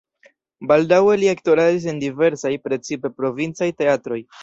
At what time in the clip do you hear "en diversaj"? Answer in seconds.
1.93-2.53